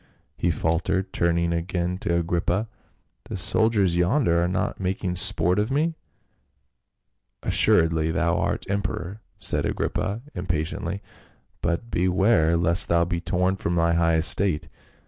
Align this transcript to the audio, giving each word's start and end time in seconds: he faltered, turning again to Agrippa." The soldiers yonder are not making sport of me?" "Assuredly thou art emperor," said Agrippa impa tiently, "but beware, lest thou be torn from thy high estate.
he 0.35 0.49
faltered, 0.49 1.13
turning 1.13 1.53
again 1.53 1.95
to 1.95 2.15
Agrippa." 2.17 2.67
The 3.29 3.37
soldiers 3.37 3.95
yonder 3.95 4.43
are 4.43 4.47
not 4.47 4.79
making 4.79 5.13
sport 5.13 5.59
of 5.59 5.69
me?" 5.69 5.93
"Assuredly 7.43 8.09
thou 8.09 8.35
art 8.39 8.65
emperor," 8.67 9.21
said 9.37 9.63
Agrippa 9.63 10.23
impa 10.35 10.61
tiently, 10.63 11.01
"but 11.61 11.91
beware, 11.91 12.57
lest 12.57 12.87
thou 12.89 13.05
be 13.05 13.21
torn 13.21 13.57
from 13.57 13.75
thy 13.75 13.93
high 13.93 14.15
estate. 14.15 14.69